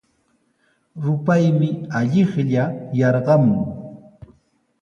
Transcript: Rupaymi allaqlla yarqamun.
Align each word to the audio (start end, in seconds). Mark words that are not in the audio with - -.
Rupaymi 1.03 1.69
allaqlla 1.99 2.65
yarqamun. 2.99 3.61